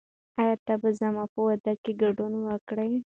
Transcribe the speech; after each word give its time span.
آیا 0.41 0.55
ته 0.65 0.73
به 0.81 0.89
زما 0.99 1.23
په 1.33 1.39
واده 1.45 1.73
کې 1.83 1.91
ګډون 2.01 2.33
وکړې؟ 2.47 2.91